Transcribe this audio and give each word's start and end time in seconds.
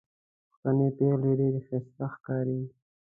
پښتنې 0.43 0.87
پېغلې 0.97 1.31
ډېرې 1.39 1.61
ښايستې 1.67 2.05
ښکاري 2.13 2.61